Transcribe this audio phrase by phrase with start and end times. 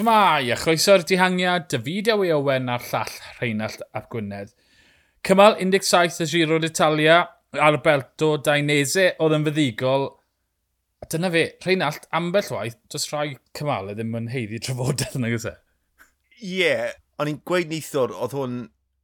[0.00, 4.54] Shmai, a chroeso'r dihangiad, David Ewy Owen a'r llall Rheinald ap Gwynedd.
[5.28, 7.18] Cymal 17 y Giro d'Italia
[7.66, 10.06] ar y belto Dainese oedd yn fyddigol.
[11.04, 15.52] A dyna fe, Rheinald ambell waith, dros rhai cymalau ddim yn heiddi trafodaeth yna gyda.
[15.58, 16.08] E?
[16.38, 18.58] Ie, yeah, o'n i'n gweud neithwr, oedd hwn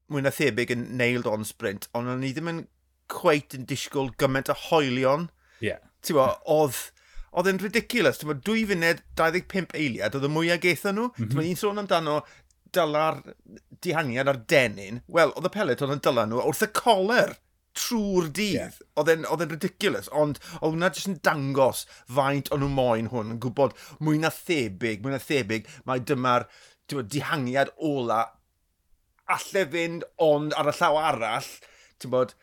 [0.09, 2.67] mwy na thebyg yn nailed on sprint, ond o'n i ddim yn
[3.13, 5.29] cweit yn disgwyl gymaint o hoelion.
[5.61, 5.75] Ie.
[5.75, 5.85] Yeah.
[6.01, 6.87] Ti'n oedd
[7.37, 8.21] oedd e'n ridiculous.
[8.21, 11.11] Tyma, dwy funed 25 eiliad oedd y mwyaf geitha nhw.
[11.15, 11.49] Mm -hmm.
[11.53, 12.21] Un sôn amdano
[12.77, 13.23] dyla'r
[13.85, 15.03] dihangiad ar denyn.
[15.13, 17.37] Wel, oedd y pelet oedd yn dyla nhw wrth y coler
[17.77, 18.55] trwy'r dydd.
[18.57, 18.79] Yeah.
[18.97, 21.85] Oedd e'n ridiculous, ond oedd hwnna jyst yn dangos
[22.19, 26.49] faint o'n nhw moyn hwn, yn gwybod mwy na thebyg, mwy na thebyg, mae dyma'r
[26.89, 28.23] dihangiad ola
[29.37, 31.53] alle fynd, ond ar y llaw arall,
[32.01, 32.35] ti'n bod,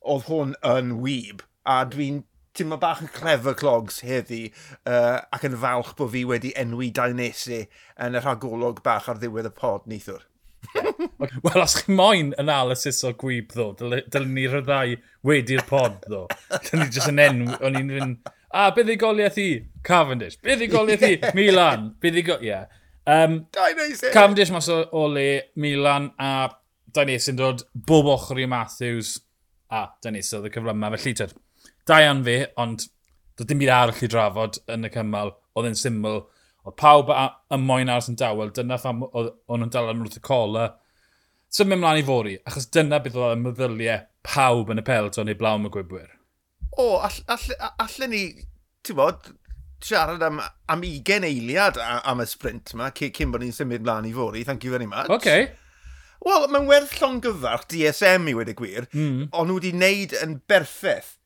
[0.00, 2.22] oedd hwn yn wyb, a dwi'n
[2.56, 4.48] ti'n ma bach yn clever clogs heddi
[4.88, 7.64] uh, ac yn falch bod fi wedi enwi Dainese
[8.00, 10.26] yn y rhagolwg bach ar ddiwedd y pod neithwr.
[11.44, 16.26] Wel, os chi moyn analysis o gwyb ddo, dylen ni ryddau wedi'r pod ddo.
[16.50, 19.48] Dylen ni jyst yn enw, o'n i'n fynd, a beth i goliaeth i?
[19.86, 20.38] Cavendish.
[20.42, 21.16] Beth i goliaeth i?
[21.38, 21.92] Milan.
[22.02, 22.38] Beth i go...
[22.42, 22.66] Yeah.
[23.06, 23.44] Um,
[24.12, 26.50] Cavendish mas o, o le, Milan a
[26.90, 29.16] Dainese yn dod bob ochr i Matthews
[29.70, 30.98] a Dainese oedd y cyflymau.
[30.98, 31.34] Felly, tyd,
[31.88, 32.88] Da iawn fi, ond
[33.38, 35.34] doedd dim byd arall i drafod yn y cymal.
[35.56, 36.22] Oedd yn syml.
[36.66, 38.52] Oedd pawb yn moyn aros yn dawel.
[38.56, 40.68] Dyna pham oedd nhw'n dal yn wrth y cola.
[41.50, 45.38] Symud ymlaen i fori, achos dyna bydd oedd y meddyliau pawb yn y pelton neu
[45.38, 46.12] blawn y gwybwyr.
[46.78, 47.46] O, all, all,
[47.82, 48.20] allan ni,
[48.86, 49.32] ti'n bod,
[49.82, 50.38] siarad am,
[50.70, 54.62] am 20 eiliad am y sprint yma, cyn bod ni'n symud mlaen i fori, thank
[54.62, 55.10] you very much.
[55.10, 55.48] Okay.
[56.22, 59.30] Wel, mae'n werth llongyfarch DSM i wedi gwir, mm.
[59.32, 61.16] ond nhw wedi wneud yn berffaith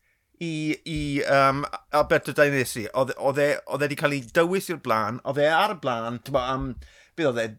[0.42, 0.54] i,
[0.84, 2.86] i um, Alberto Dainesi.
[2.94, 6.72] Oedd e wedi e cael ei dywys i'r blaen, oedd e ar y blaen, am,
[7.14, 7.50] beth oedd e,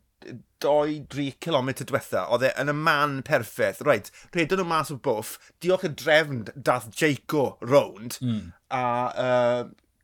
[0.66, 3.84] 2-3 km diwetha, oedd e yn y man perffaith.
[3.86, 8.48] Reit, rhaid nhw mas o bwff, diolch y drefn dath Jaco rownd mm.
[8.74, 8.86] a
[9.26, 9.62] uh,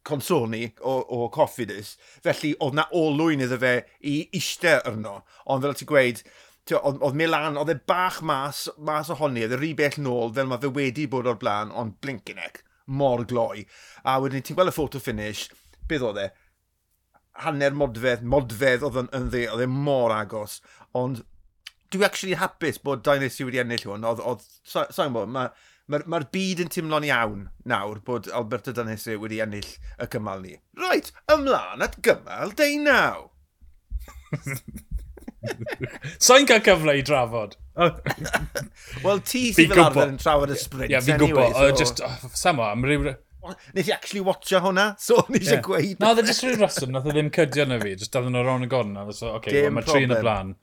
[0.08, 1.96] consoni o, o Coffidus.
[2.26, 5.22] Felly, oedd na olwyn iddo fe i eistedd arno.
[5.50, 6.24] Ond fel ti'n gweud,
[6.70, 10.62] oedd Milan, oedd e bach mas, mas ohoni, oedd e rhy bell nôl fel mae
[10.62, 13.66] fe wedi bod o'r blaen, ond blinkin ec, mor gloi.
[14.06, 15.48] A wedyn ti'n gweld y photo finish,
[15.90, 16.30] beth oedd e?
[17.42, 20.60] Hanner modfedd, modfedd oedd yn dde, oedd e mor agos,
[20.98, 21.24] ond
[21.92, 25.52] dwi actually hapus bod Dynasty wedi ennill hwn, oedd, oedd, sa'n bod, mae'r
[25.92, 30.56] ma, ma, byd yn teimlo'n iawn nawr bod Alberto Dynasty wedi ennill y cymal ni.
[30.80, 33.30] Right, ymlaen at gymal deunaw!
[36.22, 37.58] Sa'n cael cyfle i drafod.
[39.06, 40.94] Wel, ti sydd fel arfer yn trafod y sprint.
[40.94, 41.54] Ie, fi'n gwybod.
[41.58, 41.76] So...
[41.78, 43.12] just, oh, Samo, am ryw...
[43.74, 45.64] Nes i actually watcha hwnna, so ni eisiau yeah.
[45.66, 45.96] gweud.
[46.02, 47.96] Na, no, e jyst rhyw rheswm, nath o ddim cydio na fi.
[47.98, 48.94] jyst dafod nhw rown y gorn.
[49.18, 50.54] So, okay, well, mae tri yn y blaen.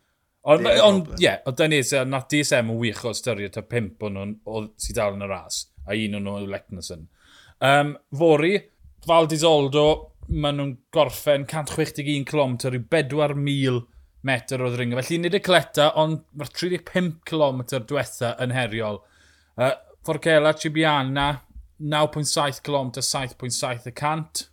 [0.49, 4.15] Ond, ie, ond yeah, dyn ni, na DSM yn wych o ystyried y pimp o'n
[4.21, 7.09] nhw sydd dal yn y ras, a un o'n nhw yw Lechnison.
[7.66, 8.55] Um, fori,
[9.09, 9.87] Val Oldo,
[10.28, 13.83] maen nhw'n gorffen 161 km, rhyw 4,000
[14.26, 14.98] metr o ringo.
[15.00, 19.00] Felly nid y cleta, ond mae'r 35 km diwetha yn heriol.
[19.58, 19.74] Uh,
[20.06, 21.30] Forcella Cibiana,
[21.78, 24.48] 9.7 km, 7.7 y cant.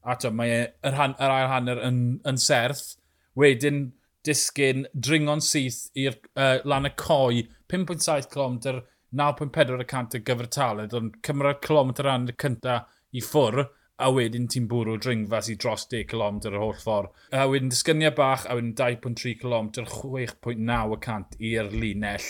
[0.00, 1.98] A to, mae e, yr, han, yr ail hanner yn,
[2.28, 2.94] yn serth.
[3.38, 3.90] Wedyn,
[4.26, 8.80] disgyn, dringon syth i'r uh, lan y coi, 5.7 km,
[9.16, 13.66] 9.4 y cant y gyfrtaledd, ond cymryd kilometr ran y cyntaf i ffwr
[14.00, 17.12] a wedyn ti'n bwrw dringfa sy'n dros 10 km yr holl ffordd.
[17.36, 22.28] A wedyn disgyniad bach a wedyn 2.3 km, 6.9% i'r linell.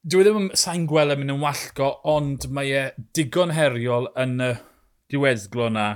[0.00, 2.84] Dwi e ddim yn sain gweld yn mynd yn wallgo, ond mae e
[3.16, 4.52] digon heriol yn y
[5.12, 5.88] diweddglo na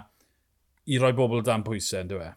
[0.84, 2.32] i roi bobl dan pwysau, ynddo e?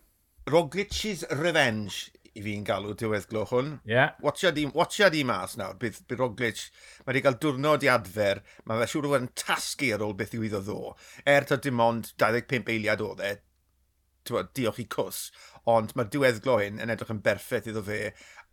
[0.48, 3.74] Roglic's Revenge i fi'n galw diwedd glo hwn.
[3.90, 4.14] Yeah.
[4.24, 6.64] Watcha di, watcha di mas nawr, bydd, bydd Roglic,
[7.04, 10.16] mae wedi cael diwrnod i adfer, mae fe siŵr o fod yn tasgu ar ôl
[10.20, 10.94] beth yw iddo ddo.
[11.26, 13.36] Er ta dim ond 25 eiliad o dde,
[14.28, 15.22] diolch i cws,
[15.72, 18.02] ond mae'r diwedd glo hyn yn edrych yn berffaith iddo fe,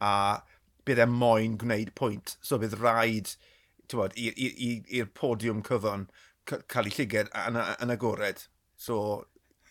[0.00, 0.12] a
[0.84, 3.34] bydd e moyn gwneud pwynt, so bydd rhaid
[3.94, 6.08] i'r podiwm cyfon
[6.48, 8.42] cael ei lliged yn, yn agored.
[8.76, 8.96] So,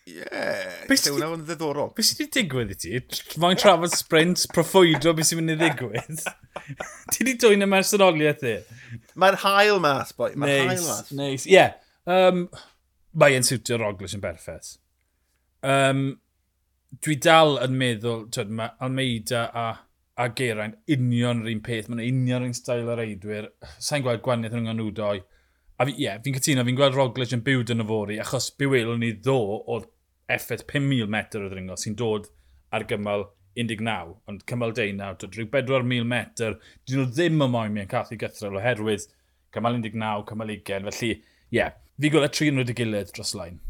[0.06, 1.44] ie, yeah, Beth sydd wedi...
[1.48, 1.90] ddiddorol.
[1.96, 3.22] Beth sydd wedi digwydd i ti?
[3.42, 6.24] Mae'n trafod sprint, proffwydo beth sydd wedi digwydd.
[7.12, 8.54] ti wedi dwy'n y mersonoliaeth i?
[9.20, 10.32] Mae'r hael mas, boi.
[10.34, 11.12] Mae'r nice, hael mas.
[11.12, 11.48] Neis, nice.
[11.48, 11.56] ie.
[11.56, 11.74] Yeah.
[12.04, 12.46] Um,
[13.16, 14.74] mae e'n siwtio Roglic yn berffeth.
[15.64, 16.04] Um,
[17.04, 19.68] dwi dal yn meddwl, twyd, mae Almeida a,
[20.20, 21.88] a Geraint union yr un peth.
[21.90, 23.48] Mae'n union yr un stael ar eidwyr.
[23.78, 25.16] Sa'n gweld gwanaeth rhwng nhw doi.
[25.74, 29.00] A fi, yeah, fi'n cytuno, fi'n gweld Roglic yn byw dyn y fori, achos bewelwn
[29.02, 29.38] ni ddo
[29.74, 29.88] oedd
[30.28, 32.30] effaith 5,000 metr o ddringo sy'n dod
[32.74, 33.28] ar gymal
[33.60, 36.56] 19, ond cymal 19, dod rhyw 4,000 metr.
[36.86, 39.06] Dyn nhw ddim yn moyn mi'n cath i gythrol oherwydd
[39.54, 41.20] cymal 19, cymal 20, felly ie,
[41.54, 43.60] yeah, fi gweld y tri yn rhaid i gilydd dros lain.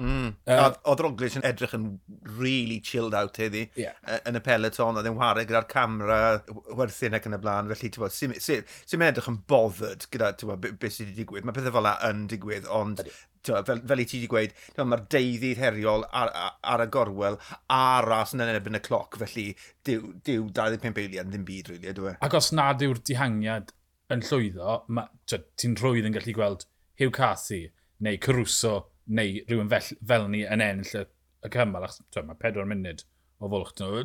[0.00, 0.34] Mm.
[0.48, 1.86] Uh, Oedd Roglic yn edrych yn
[2.38, 3.96] really chilled out heddi yeah.
[4.28, 6.20] yn y peleton, oedd yn wario gyda'r camera,
[6.78, 10.32] werthin ac yn y blaen, felly ti'n bod, sy'n sy, sy edrych yn bothered gyda
[10.60, 11.48] beth sydd wedi digwydd.
[11.48, 13.02] Mae pethau fel yn digwydd, ond
[13.44, 17.38] fel, fel i ti wedi gweud, mae'r deuddydd heriol ar, ar, y gorwel
[17.72, 19.50] a ras yn erbyn y cloc, felly
[19.86, 22.16] diw, diw 25 eiliad ddim byd, really, ydw e.
[22.26, 23.74] Ac os nad yw'r dihangiad
[24.10, 24.80] yn llwyddo,
[25.30, 26.66] ti'n rhwydd yn gallu gweld
[27.00, 27.68] Hugh Cathy
[28.04, 31.04] neu Caruso neu rhywun fel, fel ni yn ennill y,
[31.46, 33.04] y cymal, achos twa, mae pedwar munud
[33.40, 33.74] o fwlch.
[33.80, 34.04] nhw.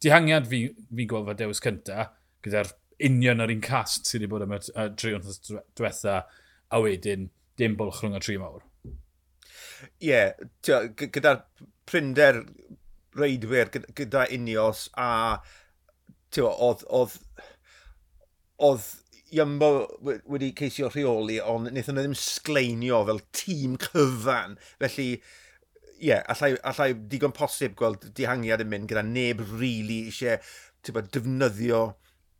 [0.00, 0.62] Dihangiad fi,
[0.96, 2.08] fi gweld fod dewis cynta,
[2.44, 2.72] gyda'r
[3.10, 5.24] union yr un cast sydd wedi bod am y tri drion
[5.78, 6.20] diwetha,
[6.70, 7.28] a wedyn
[7.60, 8.64] dim bwlch rhwng y tri mawr.
[10.00, 11.42] Ie, yeah, gyda'r
[11.88, 12.42] prinder
[13.18, 15.40] reidwyr gyda Unios a
[16.38, 17.16] oedd oedd
[18.60, 18.86] oedd
[19.36, 19.70] Iambo
[20.02, 24.56] wedi ceisio rheoli, ond wnaethon nhw ddim sgleinio fel tîm cyfan.
[24.80, 29.98] Felly, ie, yeah, allai, allai digon posib gweld dihangiad yn mynd gyda neb rili really
[30.10, 31.82] eisiau bod, defnyddio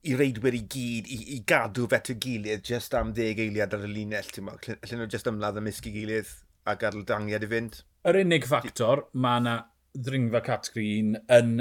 [0.09, 3.85] i reidwyr i gyd i, i gadw fet y gilydd just am ddeg eiliad ar
[3.85, 4.31] y linell.
[4.41, 6.33] Lle nhw just ymladd ymysg i gilydd
[6.71, 7.83] a gadw dangiad i fynd.
[8.09, 9.59] Yr unig ffactor, mae yna
[9.93, 11.53] ddringfa categori un yn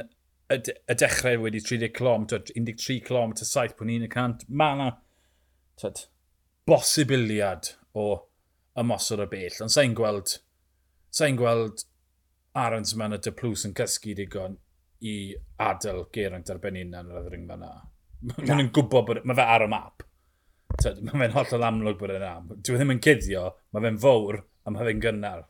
[0.50, 4.48] y dechrau wedi 30 km, 13 km, 7.1%.
[4.50, 4.90] Mae yna
[5.82, 6.04] tyd,
[6.70, 8.08] bosibiliad o
[8.80, 9.62] ymosod o bell.
[9.66, 10.36] Ond sa'n gweld,
[11.16, 11.86] sa'n gweld
[12.60, 14.58] Arons man y Plws yn cysgu digon
[15.06, 15.16] i
[15.64, 17.72] adael Geraint ar ben unan yr addring fan'na.
[18.44, 20.04] Mae'n gwybod bod, e- mae fe ar y map.
[20.84, 22.34] Mae fe'n hollol amlwg bod yna.
[22.38, 22.50] am.
[22.58, 25.46] Dwi e ddim yn cuddio, mae fe'n fawr a mae fe'n gynnar.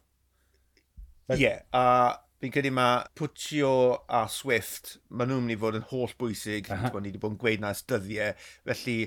[1.29, 3.71] Ie, yeah, a uh fi'n credu mae Puccio
[4.15, 6.69] a Swift, maen nhw'n mynd i fod yn holl bwysig.
[6.71, 7.01] Uh -huh.
[7.01, 8.37] Ni wedi bod yn gweud na dyddiau.
[8.69, 8.97] Felly,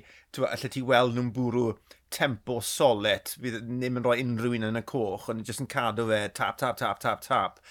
[0.48, 1.70] allai ti weld nhw'n bwrw
[2.12, 3.32] tempo solet.
[3.40, 6.60] Fydd ddim yn rhoi unrhyw un yn y coch, ond jyst yn cadw fe tap,
[6.60, 7.64] tap, tap, tap, tap.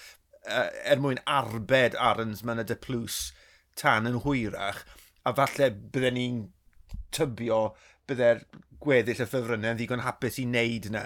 [0.50, 3.30] uh, er mwyn arbed Arons mewn y deplws
[3.78, 4.82] tan yn hwyrach.
[5.22, 6.40] A falle bydden ni'n
[7.14, 7.60] tybio
[8.10, 8.42] bydde'r
[8.82, 11.04] gweddill y ffefrynnau yn ddigon hapus i wneud yna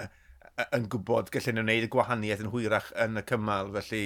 [0.64, 4.04] yn gwybod gallen nhw wneud y gwahaniaeth yn hwyrach yn y cymal, felly...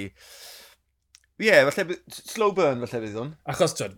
[1.40, 3.30] Ie, yeah, falle slow burn falle fydd hwn.
[3.48, 3.94] Achos twyd,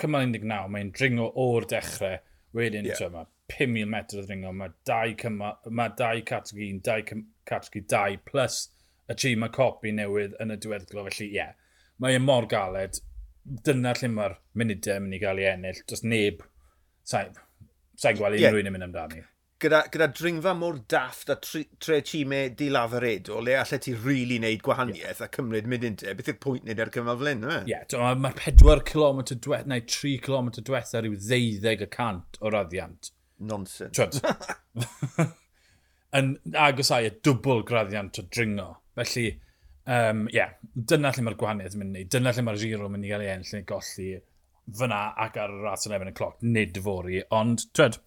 [0.00, 2.22] cymal 19, mae'n dringo o'r dechrau,
[2.56, 2.96] wedyn yeah.
[2.96, 7.04] twyd, mae 5,000 metr o ddringo, mae dau, cymal, mae dau categori dau
[7.48, 8.60] categori dau, plus
[9.08, 11.36] y chi mae copi newydd yn y diweddglo, felly ie.
[11.40, 11.54] Yeah.
[11.98, 13.00] Mae e mor galed,
[13.66, 16.44] dyna lle mae'r munudau yn mynd i gael ei ennill, dros neb,
[17.08, 17.34] sa'n
[17.98, 19.24] sa gweld unrhyw un yn mynd amdani
[19.62, 22.50] gyda, gyda dringfa mor dafft a tre, tre tîmau
[23.34, 25.26] o le allai ti rili really wneud gwahaniaeth yeah.
[25.26, 27.58] a cymryd mynd mydyntau, beth yw'r pwynt wneud ar cymal flen, yma?
[27.58, 27.72] E?
[27.72, 33.12] Ie, yeah, mae'r 4 km diweth, neu 3 km dweth ar yw 12 o raddiant.
[33.38, 33.94] Nonsense.
[33.94, 35.34] Twyd.
[36.18, 38.70] yn agos ai y dwbl graddiant o dringo.
[38.98, 39.36] Felly, ie,
[39.94, 42.06] um, yeah, dyna lle mae'r gwahaniaeth yn mynd i.
[42.10, 44.10] Dyna lle mae'r giro yn mynd i gael ei enll yn golli
[44.78, 46.38] fyna ac ar y ras yn efo'n y cloc.
[46.44, 48.00] Nid fori, ond twed,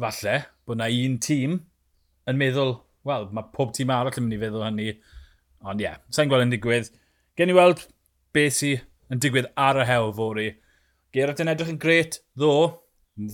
[0.00, 0.36] falle,
[0.66, 1.58] bod na un tîm
[2.30, 2.76] yn meddwl,
[3.08, 4.88] wel, mae pob tîm arall yn mynd i feddwl hynny.
[5.62, 6.90] Ond ie, yeah, sa'n gweld yn digwydd.
[7.38, 7.84] Gen i weld
[8.34, 8.82] beth sy'n
[9.12, 10.48] yn digwydd ar y hewl fori.
[11.12, 12.54] Gerard yn edrych yn gret, ddo,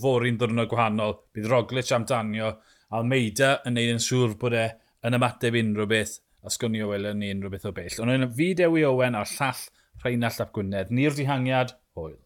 [0.01, 1.15] fori'n ddwrnod gwahanol.
[1.35, 2.55] Bydd Roglic am danio,
[2.95, 4.65] Almeida yn neud yn siŵr bod e
[5.05, 7.99] yn ymateb unrhyw beth a sgwnio welwn ni unrhyw beth o bell.
[8.03, 9.61] Ond yn y fideo i Owen a'r llall
[10.03, 12.17] Rheinald Ap Gwynedd, ni'r dihangiad, hwyl.